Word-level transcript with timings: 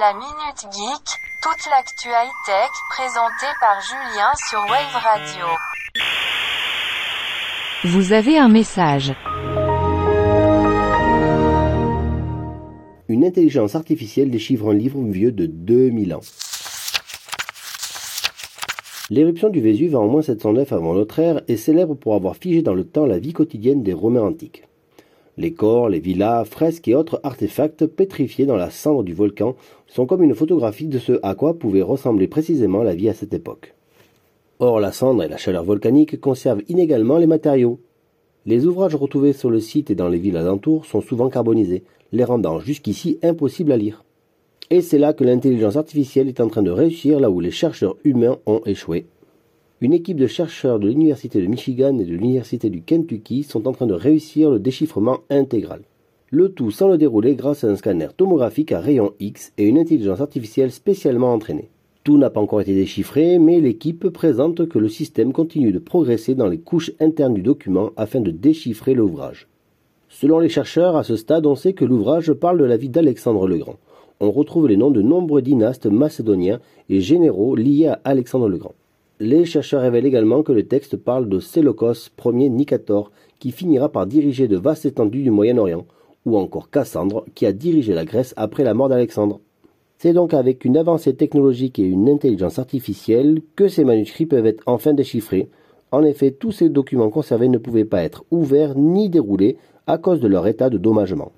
La 0.00 0.14
Minute 0.14 0.72
Geek, 0.72 1.20
toute 1.42 1.70
l'actu 1.70 2.08
high-tech 2.08 2.70
présentée 2.88 3.52
par 3.60 3.78
Julien 3.82 4.30
sur 4.48 4.60
Wave 4.60 5.02
Radio. 5.04 5.46
Vous 7.84 8.14
avez 8.14 8.38
un 8.38 8.48
message. 8.48 9.12
Une 13.08 13.26
intelligence 13.26 13.74
artificielle 13.74 14.30
déchiffre 14.30 14.70
un 14.70 14.74
livre 14.74 15.02
vieux 15.02 15.30
de 15.30 15.44
2000 15.44 16.14
ans. 16.14 16.20
L'éruption 19.10 19.50
du 19.50 19.60
Vésuve 19.60 19.94
en 19.96 20.06
moins 20.06 20.22
709 20.22 20.72
avant 20.72 20.94
notre 20.94 21.18
ère 21.18 21.42
est 21.48 21.56
célèbre 21.56 21.96
pour 21.96 22.14
avoir 22.14 22.36
figé 22.36 22.62
dans 22.62 22.74
le 22.74 22.84
temps 22.84 23.04
la 23.04 23.18
vie 23.18 23.34
quotidienne 23.34 23.82
des 23.82 23.92
Romains 23.92 24.22
antiques. 24.22 24.64
Les 25.38 25.52
corps, 25.52 25.88
les 25.88 26.00
villas, 26.00 26.44
fresques 26.44 26.88
et 26.88 26.94
autres 26.94 27.20
artefacts 27.22 27.86
pétrifiés 27.86 28.44
dans 28.44 28.56
la 28.56 28.70
cendre 28.70 29.02
du 29.02 29.14
volcan 29.14 29.56
sont 29.86 30.04
comme 30.04 30.22
une 30.22 30.34
photographie 30.34 30.88
de 30.88 30.98
ce 30.98 31.18
à 31.22 31.34
quoi 31.34 31.54
pouvait 31.54 31.80
ressembler 31.80 32.28
précisément 32.28 32.82
la 32.82 32.94
vie 32.94 33.08
à 33.08 33.14
cette 33.14 33.32
époque. 33.32 33.74
Or, 34.58 34.78
la 34.78 34.92
cendre 34.92 35.22
et 35.22 35.28
la 35.28 35.38
chaleur 35.38 35.64
volcanique 35.64 36.20
conservent 36.20 36.62
inégalement 36.68 37.16
les 37.16 37.26
matériaux. 37.26 37.80
Les 38.44 38.66
ouvrages 38.66 38.94
retrouvés 38.94 39.32
sur 39.32 39.50
le 39.50 39.60
site 39.60 39.90
et 39.90 39.94
dans 39.94 40.08
les 40.08 40.18
villes 40.18 40.36
alentours 40.36 40.84
sont 40.84 41.00
souvent 41.00 41.30
carbonisés, 41.30 41.84
les 42.12 42.24
rendant 42.24 42.60
jusqu'ici 42.60 43.18
impossibles 43.22 43.72
à 43.72 43.76
lire. 43.78 44.04
Et 44.68 44.82
c'est 44.82 44.98
là 44.98 45.14
que 45.14 45.24
l'intelligence 45.24 45.76
artificielle 45.76 46.28
est 46.28 46.40
en 46.40 46.48
train 46.48 46.62
de 46.62 46.70
réussir 46.70 47.20
là 47.20 47.30
où 47.30 47.40
les 47.40 47.50
chercheurs 47.50 47.96
humains 48.04 48.38
ont 48.46 48.60
échoué. 48.66 49.06
Une 49.82 49.94
équipe 49.94 50.20
de 50.20 50.28
chercheurs 50.28 50.78
de 50.78 50.86
l'Université 50.86 51.42
de 51.42 51.48
Michigan 51.48 51.98
et 51.98 52.04
de 52.04 52.12
l'Université 52.12 52.70
du 52.70 52.82
Kentucky 52.82 53.42
sont 53.42 53.66
en 53.66 53.72
train 53.72 53.88
de 53.88 53.94
réussir 53.94 54.48
le 54.48 54.60
déchiffrement 54.60 55.18
intégral. 55.28 55.80
Le 56.30 56.52
tout 56.52 56.70
sans 56.70 56.86
le 56.86 56.96
dérouler 56.96 57.34
grâce 57.34 57.64
à 57.64 57.66
un 57.66 57.74
scanner 57.74 58.06
tomographique 58.16 58.70
à 58.70 58.78
rayon 58.78 59.12
X 59.18 59.52
et 59.58 59.66
une 59.66 59.78
intelligence 59.78 60.20
artificielle 60.20 60.70
spécialement 60.70 61.32
entraînée. 61.32 61.68
Tout 62.04 62.16
n'a 62.16 62.30
pas 62.30 62.38
encore 62.38 62.60
été 62.60 62.76
déchiffré, 62.76 63.40
mais 63.40 63.60
l'équipe 63.60 64.08
présente 64.10 64.68
que 64.68 64.78
le 64.78 64.88
système 64.88 65.32
continue 65.32 65.72
de 65.72 65.80
progresser 65.80 66.36
dans 66.36 66.46
les 66.46 66.58
couches 66.58 66.92
internes 67.00 67.34
du 67.34 67.42
document 67.42 67.90
afin 67.96 68.20
de 68.20 68.30
déchiffrer 68.30 68.94
l'ouvrage. 68.94 69.48
Selon 70.08 70.38
les 70.38 70.48
chercheurs, 70.48 70.94
à 70.94 71.02
ce 71.02 71.16
stade, 71.16 71.44
on 71.44 71.56
sait 71.56 71.72
que 71.72 71.84
l'ouvrage 71.84 72.32
parle 72.34 72.58
de 72.58 72.64
la 72.64 72.76
vie 72.76 72.88
d'Alexandre 72.88 73.48
le 73.48 73.58
Grand 73.58 73.78
on 74.22 74.30
retrouve 74.30 74.68
les 74.68 74.76
noms 74.76 74.92
de 74.92 75.02
nombreux 75.02 75.42
dynastes 75.42 75.86
macédoniens 75.86 76.60
et 76.88 77.00
généraux 77.00 77.56
liés 77.56 77.88
à 77.88 78.00
Alexandre 78.04 78.48
le 78.48 78.56
Grand. 78.56 78.74
Les 79.24 79.44
chercheurs 79.44 79.82
révèlent 79.82 80.06
également 80.06 80.42
que 80.42 80.50
le 80.50 80.64
texte 80.64 80.96
parle 80.96 81.28
de 81.28 81.38
Séleucos 81.38 82.10
Ier 82.24 82.48
Nicator, 82.48 83.12
qui 83.38 83.52
finira 83.52 83.88
par 83.88 84.04
diriger 84.04 84.48
de 84.48 84.56
vastes 84.56 84.84
étendues 84.84 85.22
du 85.22 85.30
Moyen-Orient, 85.30 85.86
ou 86.26 86.36
encore 86.36 86.70
Cassandre, 86.70 87.24
qui 87.36 87.46
a 87.46 87.52
dirigé 87.52 87.94
la 87.94 88.04
Grèce 88.04 88.34
après 88.36 88.64
la 88.64 88.74
mort 88.74 88.88
d'Alexandre. 88.88 89.38
C'est 89.98 90.12
donc 90.12 90.34
avec 90.34 90.64
une 90.64 90.76
avancée 90.76 91.14
technologique 91.14 91.78
et 91.78 91.84
une 91.84 92.08
intelligence 92.08 92.58
artificielle 92.58 93.42
que 93.54 93.68
ces 93.68 93.84
manuscrits 93.84 94.26
peuvent 94.26 94.44
être 94.44 94.64
enfin 94.66 94.92
déchiffrés. 94.92 95.48
En 95.92 96.02
effet, 96.02 96.32
tous 96.32 96.50
ces 96.50 96.68
documents 96.68 97.10
conservés 97.10 97.48
ne 97.48 97.58
pouvaient 97.58 97.84
pas 97.84 98.02
être 98.02 98.24
ouverts 98.32 98.76
ni 98.76 99.08
déroulés 99.08 99.56
à 99.86 99.98
cause 99.98 100.18
de 100.18 100.26
leur 100.26 100.48
état 100.48 100.68
de 100.68 100.78
dommagement. 100.78 101.30